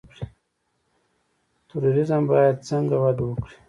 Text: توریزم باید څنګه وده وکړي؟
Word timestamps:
توریزم 1.69 2.23
باید 2.31 2.57
څنګه 2.69 2.95
وده 3.03 3.23
وکړي؟ 3.25 3.55